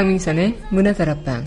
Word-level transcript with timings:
강민선의 0.00 0.56
문화다락방 0.70 1.44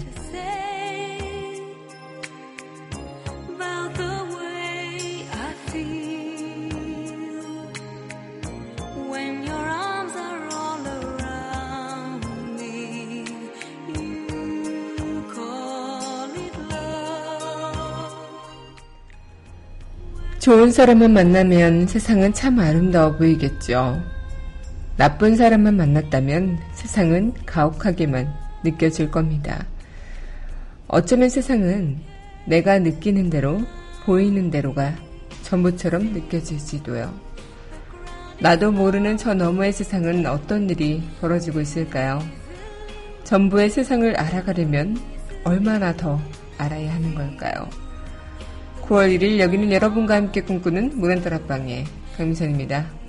좋은 20.39 20.71
사람만 20.71 21.11
만나면 21.11 21.87
세상은 21.87 22.31
참 22.33 22.59
아름다워 22.59 23.17
보이겠죠. 23.17 23.99
나쁜 24.95 25.35
사람만 25.35 25.75
만났다면 25.75 26.59
세상은 26.75 27.33
가혹하게만 27.47 28.42
느껴질 28.63 29.11
겁니다. 29.11 29.65
어쩌면 30.87 31.29
세상은 31.29 31.97
내가 32.45 32.79
느끼는 32.79 33.29
대로, 33.29 33.61
보이는 34.05 34.51
대로가 34.51 34.93
전부처럼 35.43 36.13
느껴질지도요. 36.13 37.13
나도 38.39 38.71
모르는 38.71 39.17
저 39.17 39.33
너머의 39.33 39.71
세상은 39.71 40.25
어떤 40.25 40.69
일이 40.69 41.01
벌어지고 41.21 41.61
있을까요? 41.61 42.21
전부의 43.23 43.69
세상을 43.69 44.19
알아가려면 44.19 44.97
얼마나 45.43 45.95
더 45.95 46.19
알아야 46.57 46.93
하는 46.93 47.15
걸까요? 47.15 47.69
9월 48.81 49.17
1일 49.17 49.39
여기는 49.39 49.71
여러분과 49.71 50.15
함께 50.15 50.41
꿈꾸는 50.41 50.99
문화다락방의 50.99 51.85
강민선입니다. 52.17 53.02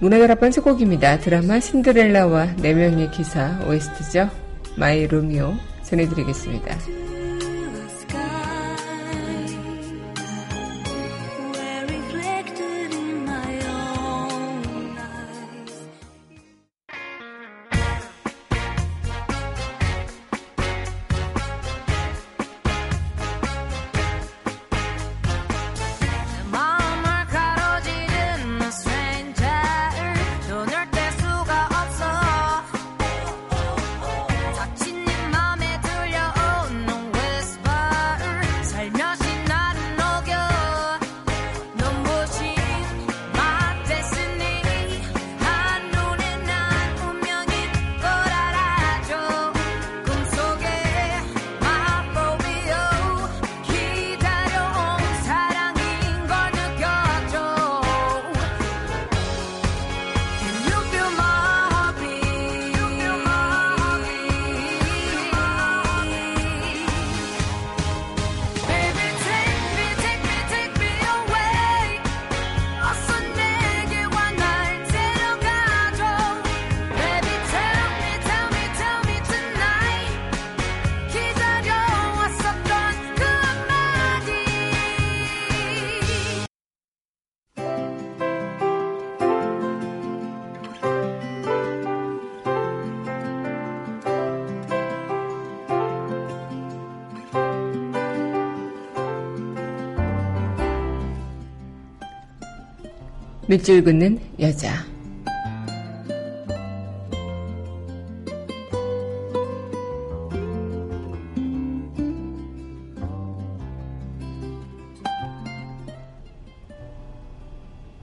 문화다락방 0.00 0.50
첫 0.52 0.62
곡입니다. 0.62 1.18
드라마 1.18 1.58
신데렐라와 1.58 2.54
4명의 2.56 3.10
기사 3.10 3.58
OST죠. 3.66 4.30
My 4.76 5.06
Romeo 5.06 5.54
전해드리겠습니다. 5.82 7.07
밑줄 103.48 103.82
긋는 103.82 104.20
여자. 104.40 104.84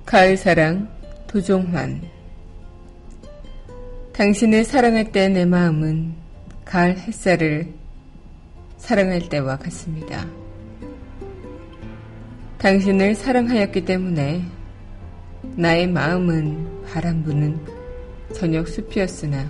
가을 0.04 0.36
사랑 0.36 0.90
도종환 1.28 2.02
당신을 4.14 4.64
사랑할 4.64 5.12
때 5.12 5.30
내 5.30 5.46
마음은 5.46 6.14
가을 6.64 6.98
햇살을 6.98 7.72
사랑할 8.78 9.30
때와 9.30 9.58
같습니다. 9.58 10.26
당신을 12.58 13.14
사랑하였기 13.14 13.86
때문에 13.86 14.55
나의 15.56 15.88
마음은 15.88 16.84
바람 16.86 17.24
부는 17.24 17.60
저녁 18.34 18.68
숲이었으나 18.68 19.46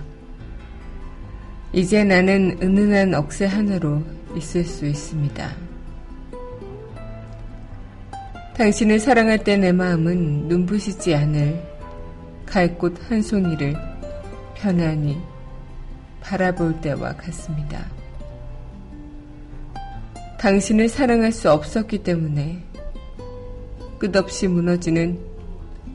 이제 1.72 2.04
나는 2.04 2.58
은은한 2.62 3.14
억새 3.14 3.46
하나로 3.46 4.02
있을 4.36 4.64
수 4.64 4.86
있습니다. 4.86 5.50
당신을 8.56 8.98
사랑할 8.98 9.44
때 9.44 9.56
내 9.56 9.72
마음은 9.72 10.48
눈부시지 10.48 11.14
않을 11.14 11.62
갈꽃 12.46 13.10
한 13.10 13.20
송이를 13.20 13.76
편안히 14.54 15.20
바라볼 16.20 16.80
때와 16.80 17.14
같습니다. 17.16 17.84
당신을 20.38 20.88
사랑할 20.88 21.32
수 21.32 21.50
없었기 21.50 21.98
때문에 21.98 22.62
끝없이 23.98 24.48
무너지는 24.48 25.18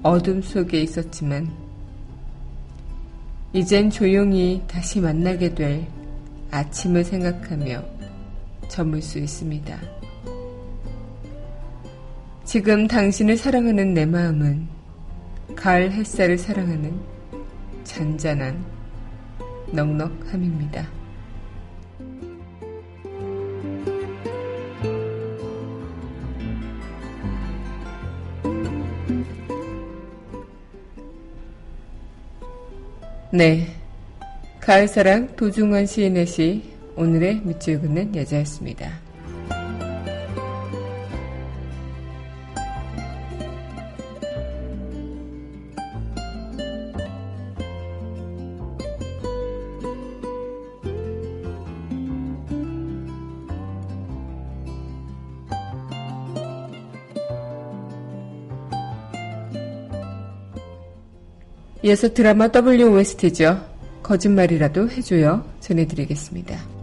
어둠 0.04 0.42
속에 0.42 0.82
있었지만 0.82 1.52
이젠 3.54 3.90
조용히 3.90 4.64
다시 4.68 5.00
만나게 5.00 5.54
될 5.54 5.86
아침을 6.50 7.04
생각하며 7.04 7.84
저물 8.68 9.02
수 9.02 9.20
있습니다. 9.20 9.78
지금 12.46 12.88
당신을 12.88 13.38
사랑하는 13.38 13.94
내 13.94 14.06
마음은 14.06 14.68
가을 15.56 15.92
햇살을 15.92 16.38
사랑하는 16.38 17.00
잔잔한 17.84 18.64
넉넉함입니다. 19.72 21.01
네. 33.34 33.66
가을사랑 34.60 35.38
도중환 35.38 35.86
시인의 35.86 36.28
시 36.28 36.64
오늘의 36.98 37.42
밑줄 37.46 37.80
긋는 37.80 38.14
여자였습니다. 38.14 39.11
이어서 61.84 62.14
드라마 62.14 62.50
WOST죠. 62.54 63.60
거짓말이라도 64.04 64.90
해줘요. 64.90 65.44
전해드리겠습니다. 65.62 66.81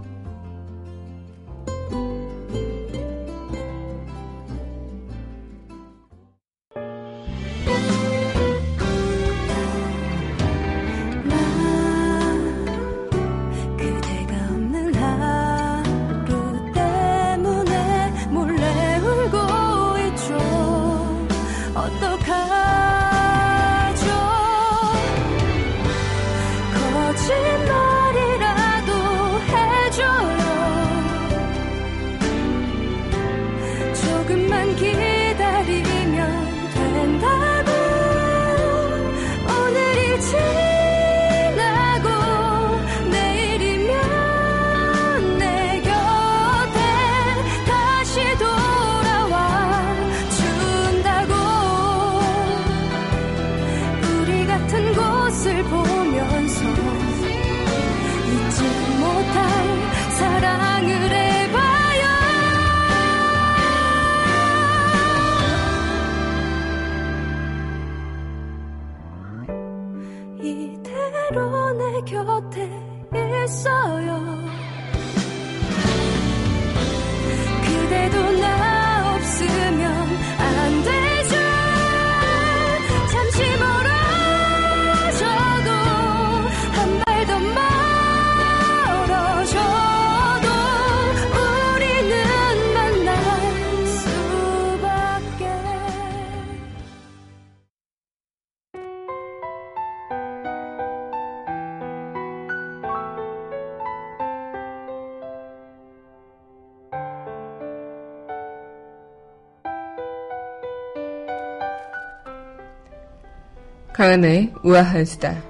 강하나의 113.99 114.53
우아한 114.63 115.05
수다. 115.05 115.43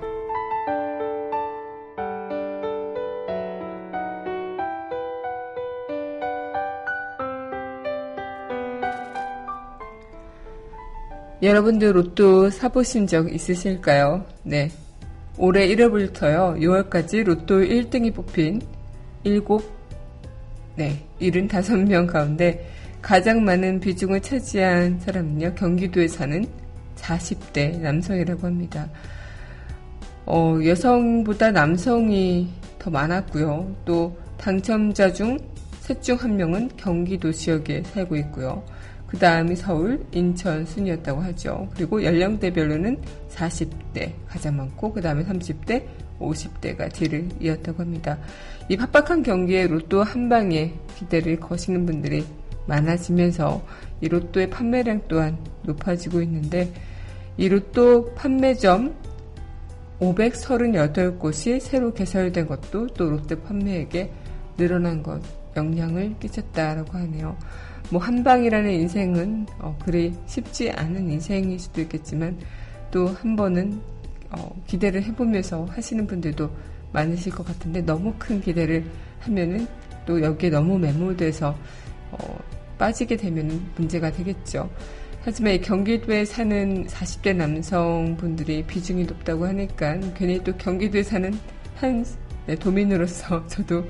여러분들 11.42 11.94
로또 11.94 12.48
사보신 12.48 13.06
적 13.06 13.30
있으실까요? 13.30 14.24
네. 14.44 14.70
올해 15.36 15.68
1월부터요, 15.68 16.58
6월까지 16.58 17.24
로또 17.24 17.60
1등이 17.60 18.14
뽑힌 18.14 18.62
7, 19.24 19.42
네, 20.74 21.04
75명 21.20 22.06
가운데 22.06 22.66
가장 23.02 23.44
많은 23.44 23.78
비중을 23.78 24.22
차지한 24.22 25.00
사람은요, 25.00 25.54
경기도에 25.54 26.08
사는 26.08 26.46
40대 27.00 27.78
남성이라고 27.78 28.46
합니다. 28.46 28.88
어, 30.26 30.58
여성보다 30.64 31.50
남성이 31.52 32.48
더 32.78 32.90
많았고요. 32.90 33.74
또 33.84 34.16
당첨자 34.36 35.12
중 35.12 35.38
셋 35.88 36.02
중 36.02 36.16
한 36.16 36.36
명은 36.36 36.68
경기도 36.76 37.32
지역에 37.32 37.82
살고 37.82 38.14
있고요. 38.16 38.62
그 39.06 39.16
다음이 39.16 39.56
서울, 39.56 40.04
인천 40.12 40.66
순이었다고 40.66 41.22
하죠. 41.22 41.66
그리고 41.74 42.04
연령대별로는 42.04 42.98
40대 43.30 44.12
가장 44.28 44.58
많고 44.58 44.92
그 44.92 45.00
다음에 45.00 45.24
30대, 45.24 45.82
50대가 46.20 46.92
뒤를 46.92 47.26
이었다고 47.40 47.80
합니다. 47.80 48.18
이 48.68 48.76
팍팍한 48.76 49.22
경기에 49.22 49.66
로또 49.66 50.02
한 50.02 50.28
방에 50.28 50.74
기대를 50.98 51.40
거시는 51.40 51.86
분들이 51.86 52.22
많아지면서 52.66 53.64
이 54.00 54.08
로또의 54.08 54.50
판매량 54.50 55.02
또한 55.08 55.38
높아지고 55.62 56.22
있는데 56.22 56.72
이 57.36 57.48
로또 57.48 58.14
판매점 58.14 58.94
538곳이 60.00 61.60
새로 61.60 61.92
개설된 61.92 62.46
것도 62.46 62.88
또 62.88 63.10
롯데 63.10 63.40
판매액에 63.40 64.12
늘어난 64.56 65.02
것 65.02 65.20
영향을 65.56 66.16
끼쳤다라고 66.20 66.96
하네요. 66.98 67.36
뭐 67.90 68.00
한방이라는 68.00 68.70
인생은 68.70 69.46
어, 69.60 69.76
그리 69.84 70.14
쉽지 70.26 70.70
않은 70.70 71.10
인생일 71.10 71.58
수도 71.58 71.80
있겠지만 71.80 72.38
또 72.90 73.06
한 73.08 73.34
번은 73.34 73.80
어, 74.30 74.54
기대를 74.66 75.02
해보면서 75.04 75.64
하시는 75.66 76.06
분들도 76.06 76.50
많으실 76.92 77.32
것 77.32 77.46
같은데 77.46 77.80
너무 77.82 78.14
큰 78.18 78.40
기대를 78.40 78.84
하면은 79.20 79.66
또 80.06 80.20
여기에 80.20 80.50
너무 80.50 80.78
매몰돼서 80.78 81.56
어, 82.12 82.38
빠지게 82.78 83.16
되면 83.16 83.60
문제가 83.76 84.10
되겠죠. 84.10 84.70
하지만 85.22 85.54
이 85.54 85.60
경기도에 85.60 86.24
사는 86.24 86.86
40대 86.86 87.34
남성분들이 87.36 88.64
비중이 88.64 89.04
높다고 89.04 89.46
하니까 89.46 89.98
괜히 90.14 90.42
또 90.42 90.56
경기도에 90.56 91.02
사는 91.02 91.32
한 91.76 92.04
네, 92.46 92.54
도민으로서 92.54 93.46
저도 93.48 93.84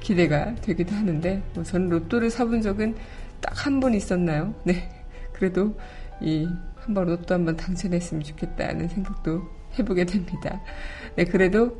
기대가 0.00 0.54
되기도 0.56 0.94
하는데 0.94 1.42
뭐 1.54 1.64
저는 1.64 1.88
로또를 1.88 2.30
사본 2.30 2.60
적은 2.62 2.94
딱 3.40 3.66
한 3.66 3.80
번 3.80 3.94
있었나요? 3.94 4.54
네. 4.64 4.88
그래도 5.32 5.74
이 6.20 6.46
한번 6.76 7.06
로또 7.06 7.34
한번 7.34 7.56
당첨했으면 7.56 8.22
좋겠다는 8.22 8.88
생각도 8.88 9.42
해보게 9.78 10.04
됩니다. 10.04 10.60
네, 11.16 11.24
그래도 11.24 11.74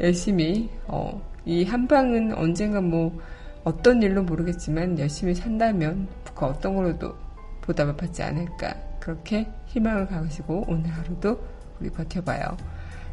열심히 0.00 0.68
어, 0.86 1.22
이 1.44 1.64
한방은 1.64 2.34
언젠가 2.34 2.80
뭐 2.80 3.16
어떤 3.64 4.02
일로 4.02 4.22
모르겠지만 4.22 4.98
열심히 4.98 5.34
산다면 5.34 6.08
그 6.34 6.46
어떤 6.46 6.74
걸로도 6.74 7.14
보답을 7.60 7.96
받지 7.96 8.22
않을까 8.22 8.74
그렇게 8.98 9.46
희망을 9.66 10.06
가지고 10.06 10.64
오늘 10.68 10.90
하루도 10.90 11.38
우리 11.80 11.90
버텨봐요. 11.90 12.56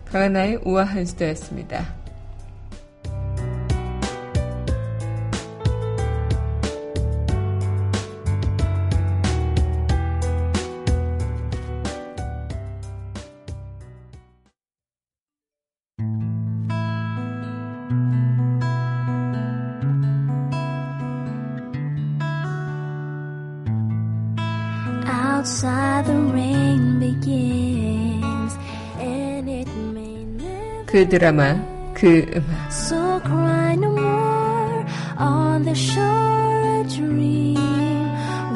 강하나의 0.06 0.62
우아한 0.63 1.06
수다였습니다. 1.06 2.07
그 30.98 31.08
드라마, 31.08 31.63
그 31.94 32.25
음악. 32.36 32.72
So 32.72 33.22
cry 33.22 33.74
no 33.74 33.92
more 33.92 34.84
on 35.20 35.62
the 35.63 35.75
shore 35.75 36.82
a 36.82 36.84
dream 36.89 37.56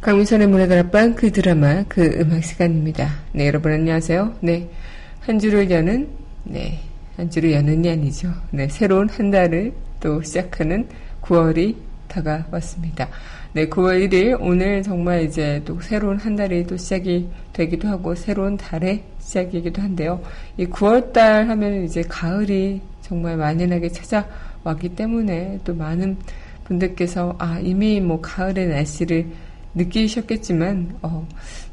강민선의 0.00 0.46
문화다락방 0.46 1.16
그 1.16 1.32
드라마 1.32 1.82
그 1.88 2.16
음악 2.20 2.44
시간입니다. 2.44 3.08
네 3.32 3.48
여러분 3.48 3.72
안녕하세요. 3.72 4.36
네한 4.40 5.40
주를 5.40 5.68
여는 5.68 6.08
네한 6.44 7.28
주를 7.28 7.54
여는이 7.54 7.90
아니죠. 7.90 8.32
네 8.52 8.68
새로운 8.68 9.08
한 9.08 9.32
달을 9.32 9.72
또 9.98 10.22
시작하는 10.22 10.86
9월이 11.22 11.90
다가왔습니다. 12.12 13.08
네 13.54 13.68
9월 13.68 14.08
1일 14.08 14.38
오늘 14.40 14.82
정말 14.82 15.22
이제 15.22 15.62
또 15.64 15.80
새로운 15.80 16.18
한 16.18 16.36
달이 16.36 16.66
또 16.66 16.76
시작이 16.76 17.28
되기도 17.52 17.88
하고 17.88 18.14
새로운 18.14 18.56
달의 18.56 19.02
시작이기도 19.18 19.80
한데요. 19.80 20.20
이 20.56 20.66
9월 20.66 21.12
달 21.12 21.48
하면 21.48 21.84
이제 21.84 22.02
가을이 22.02 22.80
정말 23.00 23.36
만연하게 23.36 23.88
찾아왔기 23.88 24.90
때문에 24.94 25.60
또 25.64 25.74
많은 25.74 26.16
분들께서 26.64 27.34
아 27.38 27.58
이미 27.60 28.00
뭐 28.00 28.20
가을의 28.20 28.68
날씨를 28.68 29.26
느끼셨겠지만 29.74 30.98
어, 31.02 31.26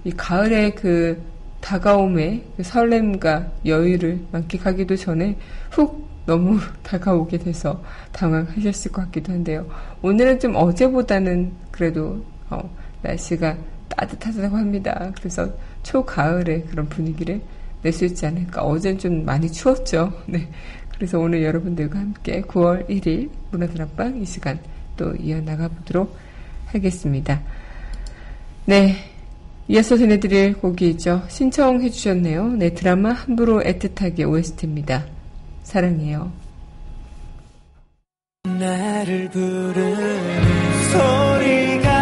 이 0.04 0.12
가을의 0.12 0.76
그 0.76 1.22
다가옴의 1.62 2.44
그 2.58 2.64
설렘과 2.64 3.52
여유를 3.66 4.20
만끽하기도 4.32 4.96
전에 4.96 5.38
훅 5.72 6.08
너무 6.26 6.60
다가오게 6.84 7.40
돼서 7.40 7.82
당황하셨을 8.12 8.92
것 8.92 9.02
같기도 9.06 9.34
한데요. 9.34 9.68
오늘은 10.02 10.40
좀 10.40 10.56
어제보다는 10.56 11.52
그래도 11.72 12.24
어, 12.50 12.70
날씨가 13.02 13.58
따뜻하다고 13.90 14.56
합니다. 14.56 15.12
그래서 15.18 15.50
초가을의 15.84 16.66
그런 16.66 16.88
분위기를 16.88 17.42
낼 17.82 17.94
수 17.94 18.06
있지 18.06 18.26
않을까. 18.26 18.64
어제는 18.64 19.00
좀 19.00 19.26
많이 19.26 19.52
추웠죠. 19.52 20.12
네. 20.28 20.48
그래서 20.94 21.18
오늘 21.18 21.44
여러분들과 21.44 21.98
함께 21.98 22.42
9월 22.42 22.88
1일 22.90 23.30
문화드랍방 23.52 24.22
이 24.22 24.26
시간 24.26 24.60
또 24.98 25.16
이어나가 25.16 25.70
보도록 25.70 26.16
하겠습니다. 26.68 27.42
네. 28.66 28.96
이어서 29.72 29.96
전해드릴 29.96 30.58
곡이죠. 30.58 31.26
신청해 31.28 31.92
주셨네요. 31.92 32.54
네, 32.54 32.74
드라마 32.74 33.12
함부로 33.12 33.62
애틋하게 33.62 34.28
OST입니다. 34.28 35.06
사랑해요. 35.62 36.32
나를 38.46 39.30
부르는 39.30 40.42
소리가 40.92 41.99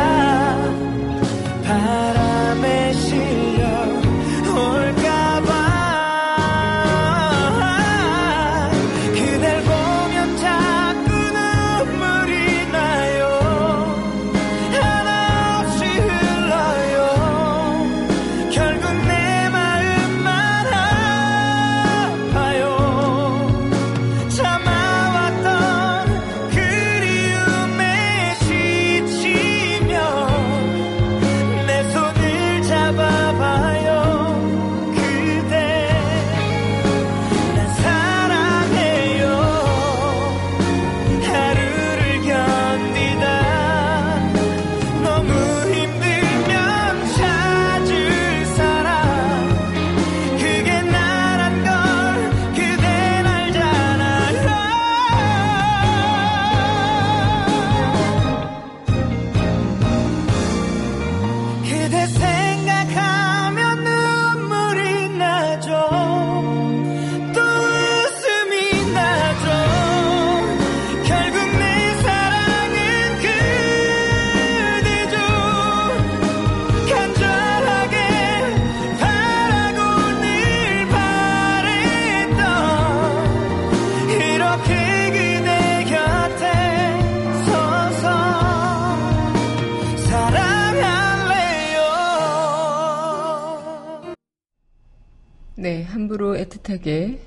애틋하게 96.67 97.19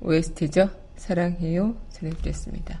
OST죠. 0.00 0.70
사랑해요. 0.96 1.76
전해드렸습니다. 1.90 2.80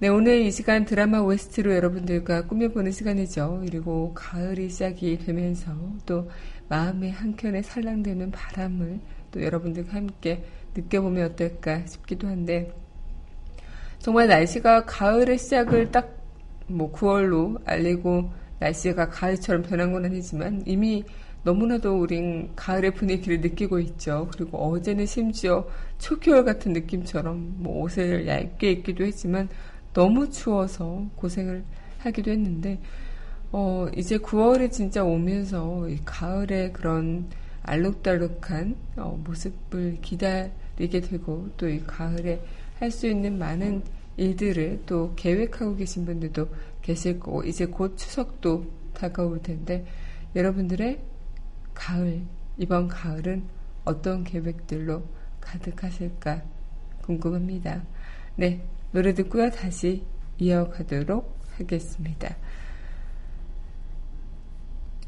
네, 0.00 0.08
오늘 0.08 0.42
이 0.42 0.50
시간 0.52 0.84
드라마 0.84 1.18
OST로 1.18 1.74
여러분들과 1.74 2.46
꾸며보는 2.46 2.92
시간이죠. 2.92 3.62
그리고 3.64 4.14
가을이 4.14 4.70
시작이 4.70 5.18
되면서 5.18 5.72
또 6.06 6.30
마음의 6.68 7.10
한켠에 7.10 7.62
살랑되는 7.62 8.30
바람을 8.30 9.00
또 9.32 9.42
여러분들과 9.42 9.94
함께 9.94 10.44
느껴보면 10.76 11.32
어떨까 11.32 11.84
싶기도 11.86 12.28
한데 12.28 12.72
정말 13.98 14.28
날씨가 14.28 14.84
가을의 14.84 15.38
시작을 15.38 15.90
딱 15.90 16.18
뭐 16.68 16.92
9월로 16.92 17.60
알리고 17.64 18.30
날씨가 18.60 19.08
가을처럼 19.08 19.62
변한 19.62 19.92
건 19.92 20.04
아니지만 20.04 20.62
이미 20.66 21.04
너무나도 21.44 21.98
우린 21.98 22.50
가을의 22.56 22.92
분위기를 22.92 23.40
느끼고 23.40 23.78
있죠. 23.80 24.28
그리고 24.32 24.58
어제는 24.58 25.06
심지어 25.06 25.66
초겨울 25.98 26.44
같은 26.44 26.72
느낌처럼 26.72 27.54
뭐 27.58 27.82
옷을 27.82 28.26
얇게 28.26 28.70
입기도 28.72 29.04
했지만 29.04 29.48
너무 29.98 30.30
추워서 30.30 31.04
고생을 31.16 31.64
하기도 31.98 32.30
했는데 32.30 32.78
어 33.50 33.88
이제 33.96 34.16
9월이 34.16 34.70
진짜 34.70 35.02
오면서 35.02 35.88
가을의 36.04 36.72
그런 36.72 37.28
알록달록한 37.64 38.76
어, 38.96 39.20
모습을 39.24 39.98
기다리게 40.00 41.00
되고 41.00 41.48
또 41.56 41.68
이 41.68 41.82
가을에 41.84 42.40
할 42.78 42.92
수 42.92 43.08
있는 43.08 43.38
많은 43.40 43.82
일들을 44.16 44.82
또 44.86 45.14
계획하고 45.16 45.74
계신 45.74 46.04
분들도 46.04 46.48
계실 46.80 47.18
거고 47.18 47.42
이제 47.42 47.66
곧 47.66 47.96
추석도 47.96 48.66
다가올 48.94 49.42
텐데 49.42 49.84
여러분들의 50.36 51.00
가을 51.74 52.22
이번 52.56 52.86
가을은 52.86 53.42
어떤 53.84 54.22
계획들로 54.22 55.02
가득하실까 55.40 56.42
궁금합니다. 57.02 57.82
네, 58.36 58.62
노래 58.92 59.14
듣고요 59.14 59.50
다시 59.50 60.04
이어가도록 60.38 61.38
하겠습니다. 61.56 62.36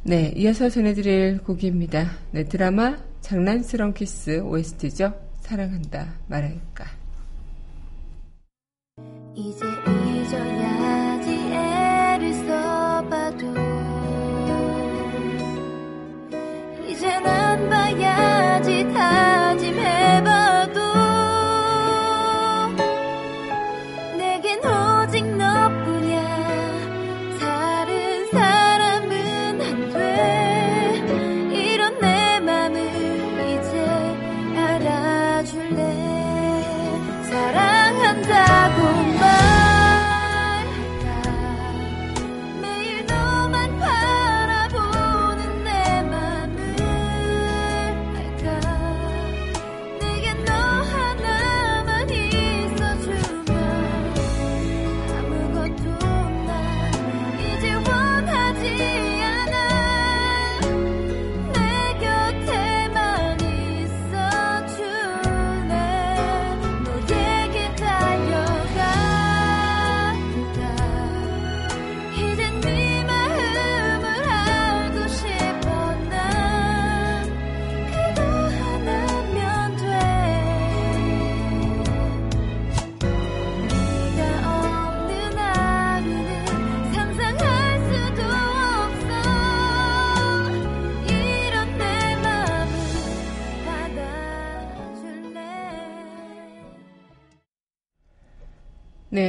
네, 0.02 0.32
이어서 0.36 0.68
전해드릴 0.68 1.42
곡입니다. 1.44 2.10
네, 2.32 2.44
드라마 2.44 2.98
장난스러운 3.20 3.92
키스 3.92 4.40
OST죠. 4.40 5.14
사랑한다 5.40 6.14
말할까. 6.26 6.99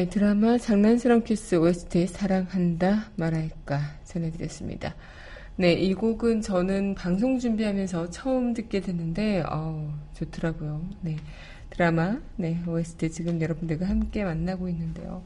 네, 0.02 0.10
드라마 0.10 0.58
장난스러운 0.58 1.24
키스 1.24 1.54
OST 1.54 2.08
사랑한다 2.08 3.12
말할까 3.18 3.80
전해드렸습니다. 4.04 4.96
네, 5.58 5.74
이 5.74 5.94
곡은 5.94 6.42
저는 6.42 6.96
방송 6.96 7.38
준비하면서 7.38 8.10
처음 8.10 8.56
듣게 8.56 8.80
됐는데 8.82 9.44
어, 9.48 9.94
좋더라고요. 10.16 10.82
네, 11.02 11.18
드라마 11.70 12.18
네 12.36 12.64
OST 12.68 13.12
지금 13.12 13.40
여러분들과 13.40 13.88
함께 13.88 14.24
만나고 14.24 14.70
있는데요. 14.70 15.24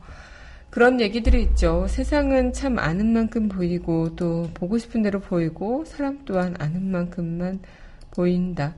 그런 0.71 0.99
얘기들이 0.99 1.43
있죠. 1.43 1.87
세상은 1.87 2.51
참 2.51 2.77
아는 2.77 3.13
만큼 3.13 3.47
보이고 3.47 4.13
또 4.17 4.49
보고 4.53 4.77
싶은 4.77 5.03
대로 5.03 5.21
보이고 5.21 5.85
사람 5.85 6.25
또한 6.25 6.53
아는 6.59 6.91
만큼만 6.91 7.61
보인다. 8.11 8.75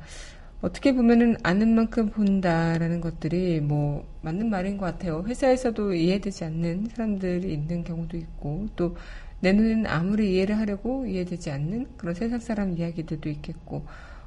어떻게 0.68 0.94
보면은 0.94 1.38
아는 1.44 1.76
만큼 1.76 2.10
본다라는 2.10 3.02
것들이 3.02 3.62
뭐 3.62 4.06
맞는 4.22 4.50
말인 4.50 4.78
것 4.78 4.86
같아요. 4.86 5.24
회사에서도 5.26 5.94
이해되지 5.94 6.44
않는 6.46 6.88
사람들이 6.94 7.54
있는 7.54 7.84
경우도 7.84 8.18
있고 8.18 8.68
또 8.76 8.96
내 9.40 9.54
눈에는 9.54 9.86
아무리 9.86 10.34
이해를 10.34 10.58
하려고 10.58 11.06
이해되지 11.06 11.52
않는 11.52 11.98
그런 11.98 12.16
세상 12.16 12.40
사람 12.40 12.78
이야기들도 12.78 13.30
있겠고 13.30 13.86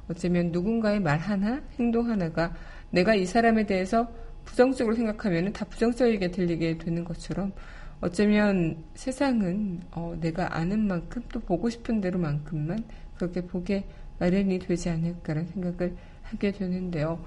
어쩌면 0.09 0.51
누군가의 0.51 0.99
말 0.99 1.17
하나, 1.19 1.61
행동 1.77 2.09
하나가 2.09 2.53
내가 2.91 3.15
이 3.15 3.25
사람에 3.25 3.65
대해서 3.65 4.11
부정적으로 4.45 4.95
생각하면 4.95 5.53
다 5.53 5.65
부정적이게 5.65 6.31
들리게 6.31 6.77
되는 6.77 7.03
것처럼 7.03 7.51
어쩌면 7.99 8.83
세상은 8.95 9.81
어, 9.91 10.15
내가 10.19 10.57
아는 10.57 10.87
만큼 10.87 11.21
또 11.31 11.39
보고 11.39 11.69
싶은 11.69 12.01
대로만큼만 12.01 12.85
그렇게 13.15 13.41
보게 13.41 13.85
마련이 14.19 14.59
되지 14.59 14.89
않을까라는 14.89 15.49
생각을 15.49 15.95
하게 16.31 16.51
되는데요. 16.51 17.23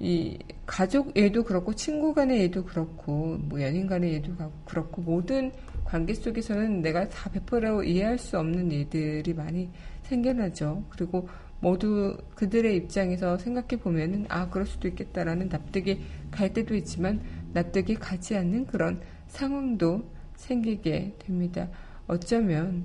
이 0.00 0.38
가족 0.66 1.16
애도 1.16 1.44
그렇고 1.44 1.74
친구 1.74 2.14
간의 2.14 2.44
애도 2.44 2.64
그렇고 2.64 3.38
뭐 3.40 3.62
연인 3.62 3.86
간의 3.86 4.16
애도 4.16 4.32
그렇고 4.64 5.02
모든 5.02 5.52
관계 5.84 6.14
속에서는 6.14 6.82
내가 6.82 7.08
다 7.08 7.30
100% 7.30 7.86
이해할 7.86 8.18
수 8.18 8.38
없는 8.38 8.70
일들이 8.72 9.32
많이 9.34 9.70
생겨나죠. 10.02 10.84
그리고 10.90 11.28
모두 11.60 12.16
그들의 12.34 12.76
입장에서 12.76 13.38
생각해 13.38 13.80
보면은 13.80 14.26
아 14.28 14.50
그럴 14.50 14.66
수도 14.66 14.88
있겠다라는 14.88 15.48
납득이 15.48 16.00
갈 16.30 16.52
때도 16.52 16.74
있지만 16.74 17.22
납득이 17.52 17.94
가지 17.94 18.36
않는 18.36 18.66
그런 18.66 19.00
상황도 19.28 20.04
생기게 20.36 21.14
됩니다. 21.18 21.68
어쩌면 22.06 22.84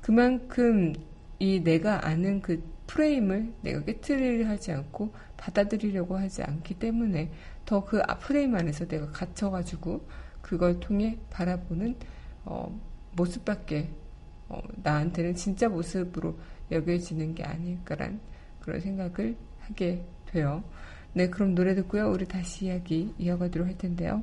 그만큼 0.00 0.94
이 1.38 1.60
내가 1.64 2.06
아는 2.06 2.42
그 2.42 2.62
프레임을 2.90 3.52
내가 3.62 3.84
깨트리려 3.84 4.48
하지 4.48 4.72
않고 4.72 5.12
받아들이려고 5.36 6.16
하지 6.16 6.42
않기 6.42 6.74
때문에 6.74 7.30
더 7.64 7.84
그 7.84 8.02
프레임 8.20 8.54
안에서 8.56 8.86
내가 8.86 9.10
갇혀가지고 9.10 10.04
그걸 10.42 10.80
통해 10.80 11.18
바라보는 11.30 11.94
어, 12.44 12.76
모습밖에 13.12 13.88
어, 14.48 14.60
나한테는 14.82 15.36
진짜 15.36 15.68
모습으로 15.68 16.36
여겨지는 16.72 17.34
게 17.36 17.44
아닐까란 17.44 18.20
그런 18.60 18.80
생각을 18.80 19.36
하게 19.60 20.04
돼요. 20.26 20.64
네, 21.12 21.28
그럼 21.28 21.54
노래 21.54 21.74
듣고요. 21.74 22.10
우리 22.10 22.26
다시 22.26 22.66
이야기 22.66 23.14
이어가도록 23.18 23.68
할 23.68 23.78
텐데요. 23.78 24.22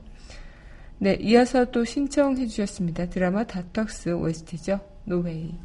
네, 0.99 1.13
이어서 1.21 1.65
또 1.71 1.85
신청해 1.85 2.47
주셨습니다. 2.47 3.07
드라마 3.09 3.45
다턱스 3.45 4.09
OST죠. 4.09 4.79
노웨이. 5.05 5.55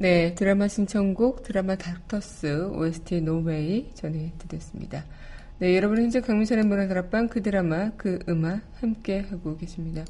네, 0.00 0.34
드라마 0.34 0.66
신청곡 0.66 1.42
드라마 1.42 1.76
닥터스 1.76 2.70
OST 2.72 3.20
노웨이 3.20 3.90
전해드렸습니다. 3.92 5.04
네, 5.58 5.76
여러분 5.76 5.98
현재 5.98 6.22
강민선의 6.22 6.64
문화다락방 6.64 7.28
그 7.28 7.42
드라마 7.42 7.90
그 7.98 8.18
음악 8.26 8.62
함께 8.80 9.20
하고 9.20 9.58
계십니다. 9.58 10.06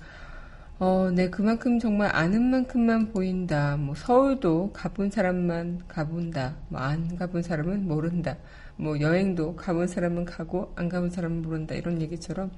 어, 0.79 1.11
네, 1.13 1.29
그만큼 1.29 1.81
정말 1.81 2.15
아는 2.15 2.41
만큼만 2.41 3.13
보인다. 3.13 3.77
뭐 3.79 3.97
서울도 3.97 4.71
가본 4.75 5.11
사람만 5.11 5.81
가본다. 5.89 6.55
뭐 6.69 6.81
안 6.81 7.17
가본 7.17 7.43
사람은 7.43 7.89
모른다. 7.89 8.37
뭐 8.77 9.01
여행도 9.01 9.57
가본 9.57 9.89
사람은 9.89 10.25
가고 10.25 10.73
안 10.77 10.89
가본 10.89 11.11
사람은 11.11 11.43
모른다. 11.43 11.75
이런 11.75 12.01
얘기처럼 12.01 12.53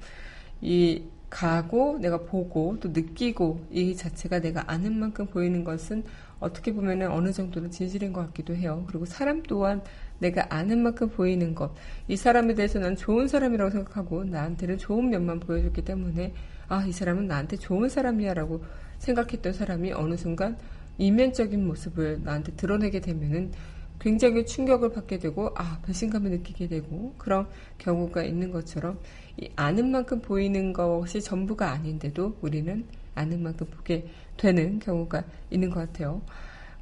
이 0.61 1.01
가고 1.31 1.97
내가 1.99 2.19
보고 2.25 2.77
또 2.79 2.89
느끼고 2.89 3.65
이 3.71 3.95
자체가 3.95 4.39
내가 4.39 4.65
아는 4.67 4.99
만큼 4.99 5.25
보이는 5.25 5.63
것은 5.63 6.03
어떻게 6.39 6.73
보면은 6.73 7.11
어느 7.11 7.31
정도는 7.31 7.71
진실인 7.71 8.13
것 8.13 8.21
같기도 8.27 8.55
해요. 8.55 8.83
그리고 8.87 9.05
사람 9.05 9.43
또한 9.43 9.81
내가 10.19 10.47
아는 10.49 10.83
만큼 10.83 11.09
보이는 11.09 11.55
것. 11.55 11.73
이 12.07 12.15
사람에 12.15 12.53
대해서 12.53 12.79
난 12.79 12.95
좋은 12.95 13.27
사람이라고 13.27 13.71
생각하고 13.71 14.23
나한테는 14.23 14.77
좋은 14.77 15.09
면만 15.09 15.39
보여줬기 15.39 15.83
때문에 15.83 16.33
아, 16.67 16.85
이 16.85 16.91
사람은 16.91 17.27
나한테 17.27 17.57
좋은 17.57 17.89
사람이야 17.89 18.33
라고 18.33 18.63
생각했던 18.99 19.53
사람이 19.53 19.91
어느 19.93 20.15
순간 20.15 20.57
이면적인 20.97 21.65
모습을 21.65 22.21
나한테 22.23 22.53
드러내게 22.53 23.01
되면은 23.01 23.51
굉장히 23.99 24.45
충격을 24.45 24.91
받게 24.91 25.19
되고 25.19 25.51
아 25.55 25.79
배신감을 25.85 26.31
느끼게 26.31 26.67
되고 26.67 27.13
그런 27.17 27.47
경우가 27.77 28.23
있는 28.23 28.51
것처럼 28.51 28.99
이 29.37 29.49
아는 29.55 29.91
만큼 29.91 30.19
보이는 30.19 30.73
것이 30.73 31.21
전부가 31.21 31.71
아닌데도 31.71 32.37
우리는 32.41 32.85
아는 33.15 33.41
만큼 33.43 33.67
보게 33.67 34.07
되는 34.37 34.79
경우가 34.79 35.23
있는 35.49 35.69
것 35.69 35.79
같아요. 35.79 36.21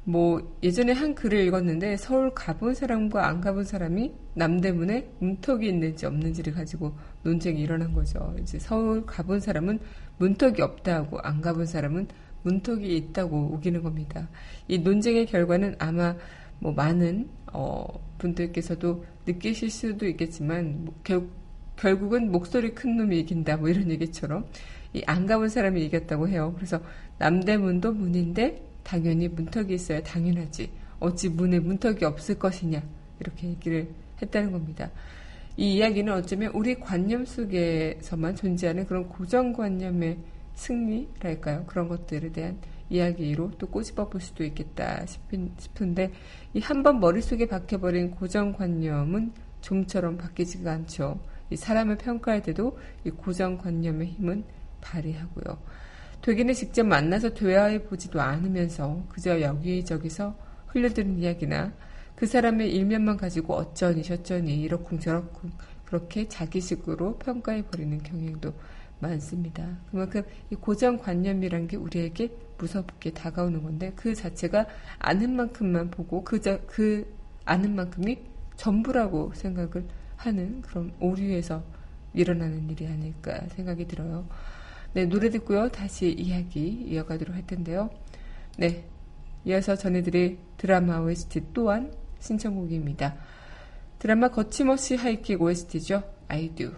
뭐 0.04 0.56
예전에 0.62 0.92
한 0.92 1.14
글을 1.14 1.38
읽었는데 1.46 1.96
서울 1.96 2.34
가본 2.34 2.74
사람과 2.74 3.28
안 3.28 3.40
가본 3.40 3.64
사람이 3.64 4.12
남대문에 4.34 5.10
문턱이 5.20 5.68
있는지 5.68 6.06
없는지를 6.06 6.54
가지고 6.54 6.92
논쟁이 7.22 7.60
일어난 7.60 7.92
거죠. 7.92 8.34
이제 8.40 8.58
서울 8.58 9.06
가본 9.06 9.38
사람은 9.40 9.78
문턱이 10.18 10.60
없다고 10.60 11.20
안 11.20 11.40
가본 11.40 11.66
사람은 11.66 12.08
문턱이 12.42 12.96
있다고 12.96 13.50
우기는 13.52 13.82
겁니다. 13.82 14.28
이 14.66 14.78
논쟁의 14.78 15.26
결과는 15.26 15.76
아마 15.78 16.16
뭐 16.58 16.72
많은 16.72 17.28
어, 17.52 17.86
분들께서도 18.18 19.04
느끼실 19.26 19.70
수도 19.70 20.06
있겠지만 20.06 20.84
뭐 20.84 20.94
결, 21.04 21.28
결국은 21.76 22.32
목소리 22.32 22.74
큰 22.74 22.96
놈이 22.96 23.20
이긴다 23.20 23.58
뭐 23.58 23.68
이런 23.68 23.88
얘기처럼 23.90 24.46
이 24.94 25.02
안 25.06 25.26
가본 25.26 25.48
사람이 25.48 25.82
이겼다고 25.86 26.28
해요. 26.28 26.52
그래서 26.56 26.80
남대문도 27.22 27.92
문인데 27.92 28.60
당연히 28.82 29.28
문턱이 29.28 29.74
있어야 29.74 30.02
당연하지. 30.02 30.68
어찌 30.98 31.28
문에 31.28 31.60
문턱이 31.60 32.04
없을 32.04 32.36
것이냐 32.36 32.82
이렇게 33.20 33.46
얘기를 33.48 33.88
했다는 34.20 34.50
겁니다. 34.50 34.90
이 35.56 35.74
이야기는 35.76 36.12
어쩌면 36.12 36.50
우리 36.52 36.74
관념 36.80 37.24
속에서만 37.24 38.34
존재하는 38.34 38.86
그런 38.86 39.08
고정관념의 39.08 40.18
승리랄까요? 40.54 41.64
그런 41.66 41.86
것들에 41.88 42.32
대한 42.32 42.58
이야기로 42.90 43.52
또 43.58 43.68
꼬집어 43.68 44.08
볼 44.08 44.20
수도 44.20 44.42
있겠다 44.44 45.06
싶은, 45.06 45.52
싶은데 45.58 46.10
이 46.54 46.60
한 46.60 46.82
번 46.82 46.98
머릿속에 46.98 47.46
박혀버린 47.46 48.10
고정관념은 48.10 49.32
좀처럼 49.60 50.18
바뀌지가 50.18 50.72
않죠. 50.72 51.20
이 51.50 51.56
사람을 51.56 51.98
평가할 51.98 52.42
때도 52.42 52.76
이 53.04 53.10
고정관념의 53.10 54.08
힘은 54.08 54.42
발휘하고요. 54.80 55.56
되기는 56.22 56.54
직접 56.54 56.84
만나서 56.84 57.34
대화해 57.34 57.82
보지도 57.82 58.20
않으면서 58.20 59.02
그저 59.08 59.40
여기저기서 59.40 60.36
흘려드는 60.68 61.18
이야기나 61.18 61.72
그 62.14 62.26
사람의 62.26 62.72
일면만 62.72 63.16
가지고 63.16 63.54
어쩌니 63.54 64.04
저쩌니 64.04 64.60
이러쿵저러쿵 64.62 65.50
그렇게 65.84 66.28
자기식으로 66.28 67.18
평가해 67.18 67.66
버리는 67.66 68.00
경향도 68.02 68.54
많습니다. 69.00 69.66
그만큼 69.90 70.22
이 70.50 70.54
고정관념이란 70.54 71.66
게 71.66 71.76
우리에게 71.76 72.30
무섭게 72.56 73.10
다가오는 73.10 73.62
건데 73.62 73.92
그 73.96 74.14
자체가 74.14 74.66
아는 75.00 75.34
만큼만 75.34 75.90
보고 75.90 76.22
그저 76.22 76.60
그 76.66 77.12
아는 77.44 77.74
만큼이 77.74 78.18
전부라고 78.54 79.32
생각을 79.34 79.84
하는 80.16 80.62
그런 80.62 80.92
오류에서 81.00 81.64
일어나는 82.14 82.70
일이 82.70 82.86
아닐까 82.86 83.40
생각이 83.48 83.88
들어요. 83.88 84.24
네, 84.94 85.06
노래 85.06 85.30
듣고요. 85.30 85.70
다시 85.70 86.12
이야기 86.12 86.68
이어가도록 86.86 87.34
할 87.34 87.46
텐데요. 87.46 87.88
네, 88.58 88.84
이어서 89.44 89.74
전해드릴 89.74 90.38
드라마 90.58 90.98
OST 91.00 91.52
또한 91.54 91.92
신청곡입니다. 92.20 93.16
드라마 93.98 94.28
거침없이 94.28 94.96
하이킥 94.96 95.40
OST죠. 95.40 96.02
I 96.28 96.48
do. 96.54 96.72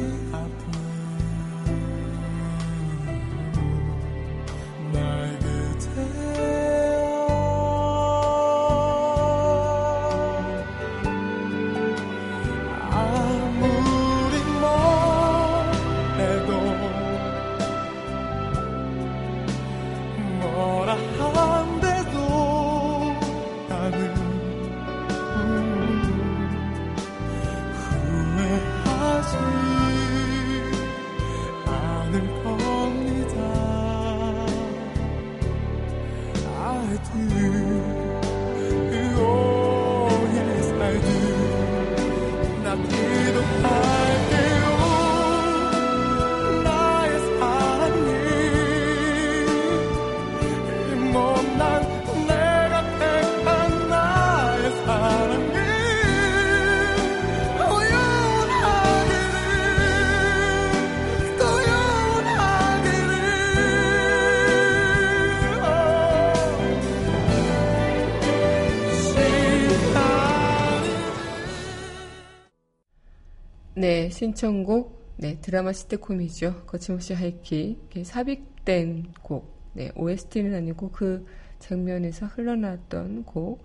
네, 74.11 74.15
신청곡, 74.17 75.15
네, 75.19 75.39
드라마 75.41 75.73
시트콤이죠. 75.73 76.65
거침없이. 76.67 77.15
이게 77.15 78.03
삽입된 78.03 79.13
곡. 79.23 79.55
네, 79.73 79.93
OST는 79.95 80.53
아니고 80.53 80.91
그 80.91 81.25
장면에서 81.61 82.27
흘러나왔던 82.27 83.23
곡. 83.23 83.65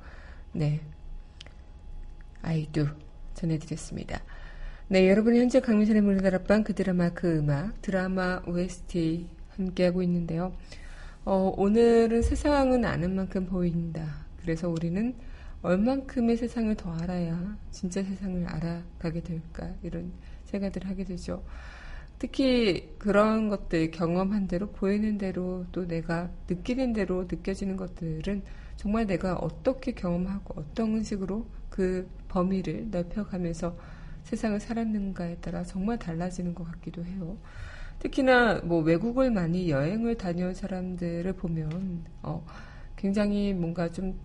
네, 0.51 0.81
아이두 2.43 2.89
전해드렸습니다. 3.33 4.21
네, 4.87 5.09
여러분이 5.09 5.39
현재 5.39 5.59
강민선의 5.61 6.03
문화다락방 6.03 6.63
그 6.63 6.75
드라마 6.75 7.09
그 7.09 7.39
음악, 7.39 7.81
드라마 7.81 8.43
OST 8.45 9.27
함께하고 9.49 10.03
있는데요. 10.03 10.55
어, 11.23 11.51
오늘은 11.57 12.21
세상은 12.21 12.85
아는 12.85 13.15
만큼 13.15 13.47
보인다. 13.47 14.27
그래서 14.43 14.69
우리는 14.69 15.15
얼만큼의 15.65 16.37
세상을 16.37 16.75
더 16.75 16.93
알아야 16.93 17.57
진짜 17.71 18.03
세상을 18.03 18.45
알아가게 18.47 19.21
될까 19.21 19.73
이런 19.81 20.11
생각들을 20.45 20.89
하게 20.89 21.03
되죠. 21.03 21.43
특히 22.19 22.95
그런 22.97 23.49
것들 23.49 23.91
경험한 23.91 24.47
대로 24.47 24.71
보이는 24.71 25.17
대로 25.17 25.65
또 25.71 25.85
내가 25.85 26.29
느끼는 26.47 26.93
대로 26.93 27.23
느껴지는 27.23 27.75
것들은 27.75 28.43
정말 28.77 29.05
내가 29.05 29.35
어떻게 29.35 29.91
경험하고 29.93 30.61
어떤 30.61 31.03
식으로 31.03 31.45
그 31.69 32.07
범위를 32.29 32.89
넓혀가면서 32.91 33.77
세상을 34.23 34.59
살았는가에 34.59 35.37
따라 35.37 35.63
정말 35.63 35.99
달라지는 35.99 36.55
것 36.55 36.63
같기도 36.65 37.03
해요. 37.03 37.37
특히나 37.99 38.61
뭐 38.63 38.81
외국을 38.81 39.31
많이 39.31 39.69
여행을 39.69 40.15
다녀온 40.15 40.53
사람들을 40.53 41.33
보면 41.33 42.05
어, 42.23 42.45
굉장히 42.95 43.53
뭔가 43.53 43.89
좀 43.91 44.17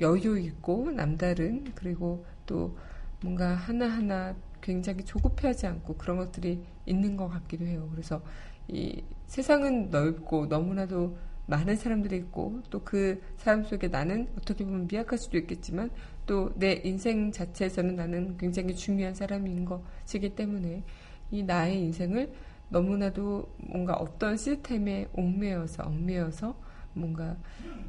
여유 0.00 0.38
있고 0.38 0.90
남다른 0.90 1.64
그리고 1.74 2.24
또 2.46 2.76
뭔가 3.22 3.54
하나하나 3.54 4.34
굉장히 4.60 5.04
조급해하지 5.04 5.66
않고 5.66 5.96
그런 5.96 6.16
것들이 6.18 6.62
있는 6.86 7.16
것 7.16 7.28
같기도 7.28 7.66
해요. 7.66 7.88
그래서 7.92 8.22
이 8.68 9.02
세상은 9.26 9.90
넓고 9.90 10.46
너무나도 10.46 11.16
많은 11.46 11.76
사람들이 11.76 12.16
있고 12.18 12.62
또 12.70 12.80
그 12.84 13.20
사람 13.36 13.64
속에 13.64 13.88
나는 13.88 14.28
어떻게 14.38 14.64
보면 14.64 14.86
미약할 14.90 15.18
수도 15.18 15.36
있겠지만 15.38 15.90
또 16.26 16.52
내 16.56 16.80
인생 16.84 17.32
자체에서는 17.32 17.96
나는 17.96 18.36
굉장히 18.36 18.74
중요한 18.74 19.14
사람인 19.14 19.64
것이기 19.64 20.34
때문에 20.36 20.84
이 21.32 21.42
나의 21.42 21.80
인생을 21.80 22.32
너무나도 22.68 23.56
뭔가 23.58 23.94
어떤 23.94 24.36
시스템에 24.36 25.08
옥매어서 25.12 25.82
얽매여서 25.84 26.54
뭔가 26.92 27.36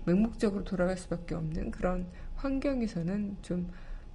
맹목적으로 0.06 0.64
돌아갈 0.64 0.98
수밖에 0.98 1.36
없는 1.36 1.72
그런 1.72 2.08
환경에서는 2.36 3.38
좀 3.42 3.72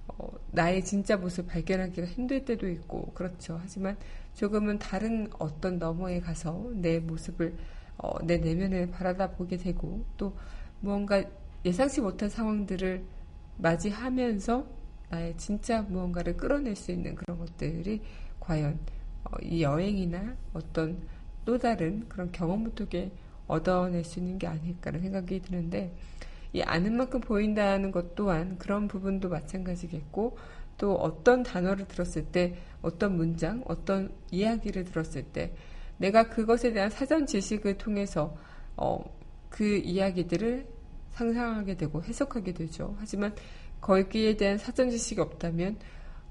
어, 0.07 0.31
나의 0.51 0.83
진짜 0.85 1.17
모습 1.17 1.47
발견하기가 1.47 2.07
힘들 2.07 2.45
때도 2.45 2.69
있고 2.69 3.11
그렇죠. 3.13 3.59
하지만 3.61 3.97
조금은 4.33 4.79
다른 4.79 5.27
어떤 5.39 5.79
너머에 5.79 6.19
가서 6.19 6.71
내 6.75 6.99
모습을 6.99 7.55
어, 7.97 8.19
내 8.25 8.37
내면을 8.37 8.89
바라다 8.91 9.31
보게 9.31 9.57
되고 9.57 10.05
또 10.17 10.35
무언가 10.79 11.23
예상치 11.65 12.01
못한 12.01 12.29
상황들을 12.29 13.03
맞이하면서 13.57 14.67
나의 15.09 15.35
진짜 15.37 15.81
무언가를 15.81 16.37
끌어낼 16.37 16.75
수 16.75 16.91
있는 16.91 17.15
그런 17.15 17.37
것들이 17.39 18.01
과연 18.39 18.79
어, 19.23 19.37
이 19.41 19.63
여행이나 19.63 20.35
어떤 20.53 21.01
또 21.43 21.57
다른 21.57 22.07
그런 22.07 22.31
경험을 22.31 22.75
통해 22.75 23.11
얻어낼 23.47 24.03
수 24.03 24.19
있는 24.19 24.37
게 24.37 24.47
아닐까라는 24.47 25.01
생각이 25.01 25.41
드는데 25.41 25.93
이 26.53 26.61
아는 26.61 26.97
만큼 26.97 27.21
보인다는 27.21 27.91
것 27.91 28.15
또한 28.15 28.57
그런 28.57 28.87
부분도 28.87 29.29
마찬가지겠고 29.29 30.37
또 30.77 30.95
어떤 30.95 31.43
단어를 31.43 31.87
들었을 31.87 32.25
때 32.25 32.55
어떤 32.81 33.15
문장 33.17 33.63
어떤 33.65 34.11
이야기를 34.31 34.85
들었을 34.85 35.23
때 35.23 35.53
내가 35.97 36.29
그것에 36.29 36.73
대한 36.73 36.89
사전 36.89 37.25
지식을 37.25 37.77
통해서 37.77 38.37
어, 38.75 39.03
그 39.49 39.77
이야기들을 39.77 40.67
상상하게 41.11 41.77
되고 41.77 42.03
해석하게 42.03 42.53
되죠. 42.53 42.95
하지만 42.99 43.33
거기에 43.81 44.37
대한 44.37 44.57
사전 44.57 44.89
지식이 44.89 45.19
없다면 45.19 45.77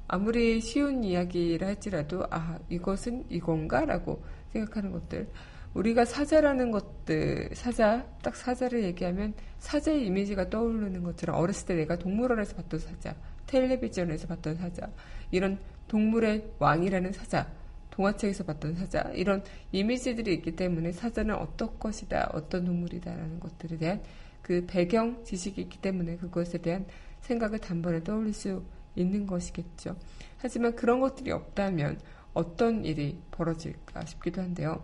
아무리 0.08 0.60
쉬운 0.60 1.02
이야기를 1.02 1.66
할지라도 1.66 2.24
아 2.30 2.58
이것은 2.68 3.24
이건가라고 3.28 4.22
생각하는 4.52 4.92
것들 4.92 5.28
우리가 5.76 6.06
사자라는 6.06 6.70
것들, 6.70 7.50
사자, 7.52 8.06
딱 8.22 8.34
사자를 8.34 8.82
얘기하면 8.84 9.34
사자의 9.58 10.06
이미지가 10.06 10.48
떠오르는 10.48 11.02
것처럼 11.02 11.36
어렸을 11.36 11.66
때 11.66 11.74
내가 11.74 11.96
동물원에서 11.96 12.56
봤던 12.56 12.80
사자, 12.80 13.14
텔레비전에서 13.46 14.26
봤던 14.26 14.56
사자, 14.56 14.88
이런 15.30 15.58
동물의 15.88 16.52
왕이라는 16.58 17.12
사자, 17.12 17.52
동화책에서 17.90 18.44
봤던 18.44 18.76
사자, 18.76 19.02
이런 19.14 19.44
이미지들이 19.72 20.32
있기 20.36 20.56
때문에 20.56 20.92
사자는 20.92 21.34
어떤 21.34 21.78
것이다, 21.78 22.30
어떤 22.32 22.64
동물이다라는 22.64 23.38
것들에 23.38 23.76
대한 23.76 24.02
그 24.40 24.64
배경 24.66 25.22
지식이 25.24 25.60
있기 25.60 25.78
때문에 25.82 26.16
그것에 26.16 26.58
대한 26.58 26.86
생각을 27.20 27.58
단번에 27.58 28.02
떠올릴 28.02 28.32
수 28.32 28.64
있는 28.94 29.26
것이겠죠. 29.26 29.96
하지만 30.38 30.74
그런 30.74 31.00
것들이 31.00 31.32
없다면 31.32 32.00
어떤 32.32 32.84
일이 32.84 33.18
벌어질까 33.30 34.06
싶기도 34.06 34.40
한데요. 34.40 34.82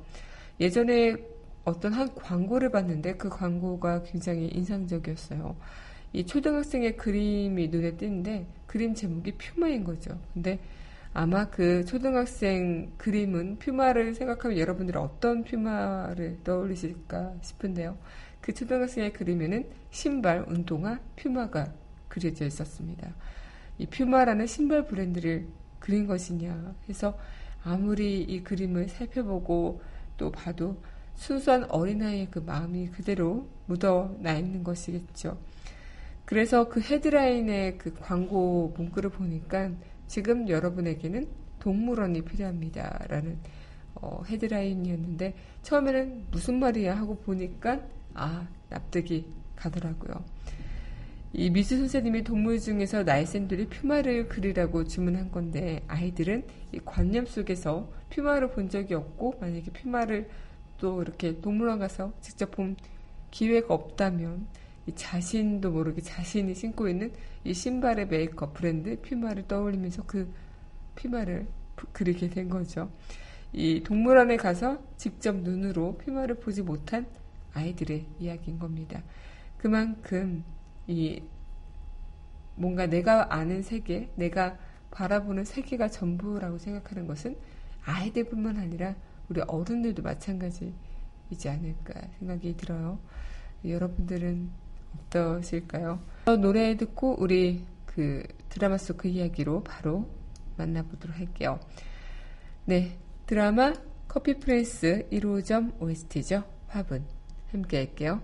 예전에 0.61 1.17
어떤 1.65 1.93
한 1.93 2.15
광고를 2.15 2.71
봤는데 2.71 3.15
그 3.15 3.29
광고가 3.29 4.03
굉장히 4.03 4.49
인상적이었어요. 4.49 5.57
이 6.13 6.27
초등학생의 6.27 6.97
그림이 6.97 7.69
눈에 7.69 7.97
띄는데 7.97 8.47
그림 8.67 8.95
제목이 8.95 9.33
퓨마인 9.33 9.85
거죠. 9.85 10.19
근데 10.35 10.59
아마 11.15 11.49
그 11.49 11.85
초등학생 11.85 12.91
그림은 12.97 13.59
퓨마를 13.59 14.15
생각하면 14.15 14.59
여러분들이 14.59 14.99
어떤 14.99 15.45
퓨마를 15.45 16.39
떠올리실까 16.43 17.35
싶은데요. 17.43 17.97
그 18.41 18.53
초등학생의 18.53 19.13
그림에는 19.13 19.67
신발, 19.91 20.45
운동화, 20.49 20.99
퓨마가 21.17 21.73
그려져 22.09 22.47
있었습니다. 22.47 23.15
이 23.79 23.87
퓨마라는 23.87 24.47
신발 24.47 24.87
브랜드를 24.87 25.47
그린 25.79 26.07
것이냐 26.07 26.75
해서 26.89 27.19
아무리 27.63 28.23
이 28.23 28.43
그림을 28.43 28.89
살펴보고 28.89 29.83
또 30.17 30.31
봐도 30.31 30.77
순수한 31.15 31.65
어린아이의 31.71 32.29
그 32.31 32.39
마음이 32.41 32.89
그대로 32.89 33.47
묻어나 33.67 34.35
있는 34.35 34.65
것이겠죠. 34.65 35.39
그래서 36.25 36.69
그 36.69 36.81
헤드라인의 36.81 37.79
그 37.79 37.95
광고 37.95 38.73
문구를 38.77 39.11
보니까 39.11 39.71
지금 40.07 40.49
여러분에게는 40.49 41.29
동물원이 41.61 42.23
필요합니다. 42.23 43.07
라는 43.09 43.39
어, 43.95 44.23
헤드라인이었는데 44.27 45.35
처음에는 45.63 46.27
무슨 46.31 46.59
말이야 46.59 46.97
하고 46.97 47.17
보니까 47.19 47.81
아, 48.15 48.47
납득이 48.69 49.27
가더라고요. 49.57 50.25
이 51.35 51.49
미수 51.49 51.79
선생님이 51.79 52.25
동물 52.25 52.61
중에서 52.61 53.05
날쌘돌이 53.05 53.69
퓨마를 53.69 54.29
그리라고 54.29 54.85
주문한 54.85 55.31
건데 55.31 55.83
아이들은 55.89 56.45
이 56.73 56.81
관념 56.85 57.25
속에서 57.25 57.91
퓨마를 58.11 58.51
본 58.51 58.69
적이 58.69 58.95
없고 58.95 59.39
만약에 59.41 59.71
퓨마를 59.71 60.29
또 60.77 61.01
이렇게 61.01 61.41
동물원 61.41 61.79
가서 61.79 62.13
직접 62.21 62.51
본 62.51 62.77
기회가 63.31 63.73
없다면 63.73 64.47
자신도 64.95 65.71
모르게 65.71 66.03
자신이 66.03 66.55
신고 66.55 66.87
있는 66.87 67.11
이 67.45 67.55
신발의 67.55 68.09
메이크업 68.09 68.53
브랜드 68.53 69.01
퓨마를 69.01 69.49
떠올리면서 69.49 70.03
그 70.07 70.31
퓨마를 70.97 71.47
그리게 71.93 72.29
된 72.29 72.51
거죠. 72.51 72.91
이 73.55 73.83
동물원에 73.83 74.37
가서 74.37 74.83
직접 74.99 75.35
눈으로 75.37 75.97
퓨마를 75.97 76.35
보지 76.35 76.61
못한 76.61 77.07
아이들의 77.55 78.05
이야기인 78.19 78.59
겁니다. 78.59 79.03
그만큼 79.57 80.45
이 80.87 81.23
뭔가 82.55 82.87
내가 82.87 83.35
아는 83.35 83.63
세계, 83.63 84.11
내가 84.17 84.59
바라보는 84.91 85.45
세계가 85.45 85.89
전부라고 85.89 86.59
생각하는 86.59 87.07
것은 87.07 87.37
아이들뿐만 87.85 88.59
아니라 88.59 88.95
우리 89.29 89.41
어른들도 89.41 90.03
마찬가지이지 90.03 91.49
않을까 91.49 92.01
생각이 92.19 92.57
들어요. 92.57 92.99
여러분들은 93.65 94.51
어떠실까요? 94.99 96.01
노래 96.27 96.77
듣고 96.77 97.17
우리 97.19 97.65
그 97.87 98.23
드라마 98.49 98.77
속 98.77 98.99
그 98.99 99.09
이야기로 99.09 99.65
바로 99.65 100.09
만나보도록 100.57 101.19
할게요. 101.19 101.59
네, 102.65 102.99
드라마 103.27 103.73
커피 104.09 104.39
프레스 104.39 105.09
1호점 105.11 105.81
OST죠. 105.81 106.45
화분 106.69 107.05
함께 107.51 107.79
할게요. 107.79 108.21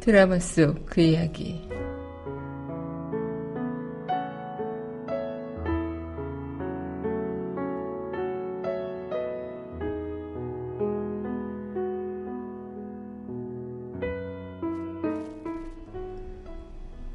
드라마 0.00 0.38
속 0.38 0.86
그 0.86 1.00
이야기. 1.00 1.68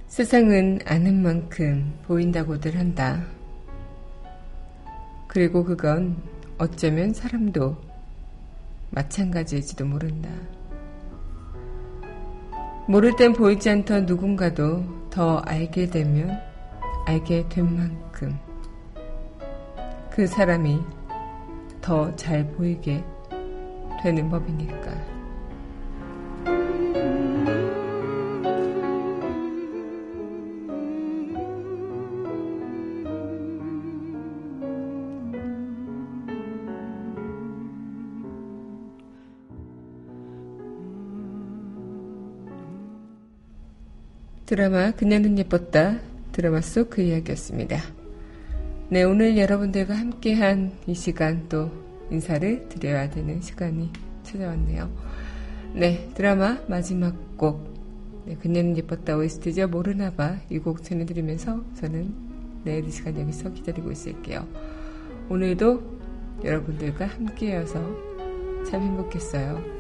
세상은 0.08 0.80
아는 0.86 1.24
만큼 1.24 1.92
보인다고들 2.06 2.78
한다. 2.78 3.26
그리고 5.28 5.64
그건 5.64 6.22
어쩌면 6.60 7.12
사람도 7.12 7.76
마찬가지일지도 8.92 9.86
모른다. 9.86 10.30
모를 12.88 13.16
땐 13.16 13.34
보이지 13.34 13.70
않던 13.70 14.06
누군가도 14.06 14.84
더 15.10 15.38
알게 15.40 15.88
되면 15.88 16.38
알게 17.06 17.48
된 17.50 17.76
만큼 17.76 18.38
그 20.12 20.28
사람이 20.28 20.80
더 21.82 22.16
잘 22.16 22.46
보이게 22.52 23.04
되는 24.02 24.30
법이니까. 24.30 25.13
드라마 44.46 44.92
그녀는 44.92 45.38
예뻤다 45.40 46.00
드라마 46.32 46.62
속 46.62 46.90
그 46.90 47.02
이야기였습니다. 47.02 47.80
네, 48.90 49.04
오늘 49.04 49.38
여러분들과 49.38 49.96
함께한 49.98 50.74
이 50.88 50.94
시간 50.94 51.48
또 51.50 51.72
인사를 52.12 52.68
드려야 52.70 53.10
되는 53.10 53.42
시간이 53.42 53.90
찾아왔네요. 54.24 54.90
네, 55.74 56.10
드라마 56.14 56.60
마지막 56.68 57.38
곡 57.38 57.74
네, 58.26 58.36
그녀는 58.36 58.78
예뻤다 58.78 59.18
OST죠. 59.18 59.68
모르나봐 59.68 60.38
이 60.50 60.60
곡 60.60 60.84
전해드리면서 60.84 61.64
저는 61.76 62.14
내일 62.64 62.86
이 62.88 62.92
시간 62.92 63.20
여기서 63.20 63.52
기다리고 63.54 63.92
있을게요. 63.92 64.48
오늘도 65.30 65.82
여러분들과 66.44 67.06
함께여서 67.06 67.80
참 68.70 68.82
행복했어요. 68.82 69.74